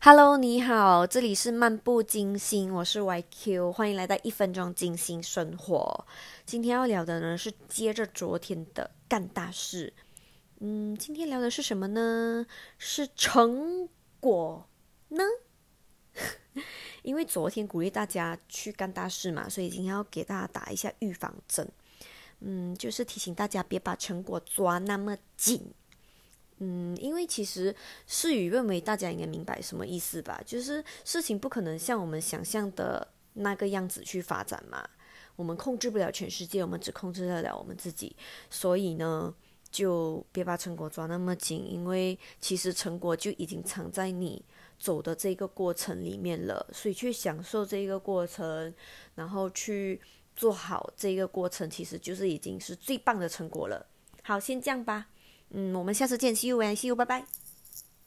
[0.00, 6.06] Hello，你好，这里是漫步金星，我是 YQ，欢迎来到一分钟金星生活。
[6.46, 9.92] 今天要聊的呢是接着昨天的干大事。
[10.60, 12.46] 嗯，今天聊的是什么呢？
[12.78, 13.88] 是成
[14.20, 14.68] 果
[15.08, 15.24] 呢？
[17.02, 21.68] 因为昨天鼓励大家去干大事嘛，所以今天要给大家打一下预防针。
[22.38, 25.60] 嗯，就是提醒大家别把成果抓那么紧。
[26.60, 27.74] 嗯，因为其实
[28.06, 30.42] 事与愿违，大家应该明白什么意思吧？
[30.44, 34.88] 就是事情不可能像我们想象的那个样子去发展嘛。
[35.36, 38.16] 我们控制不了全世界，我们只控制得了我们自己。
[38.50, 39.32] 所以呢，
[39.70, 44.44] 就别把成果抓那么紧，因为其实成果就已经藏在你
[44.80, 46.66] 走的这个过程里面了。
[46.72, 48.74] 所以去享受这个过程，
[49.14, 50.00] 然后去
[50.34, 53.86] 做好这个过程，其实就是已经是最棒的成果了。
[54.24, 55.06] 好，先这样吧。
[55.50, 57.24] 嗯，我们下次见，See you and see you，拜拜。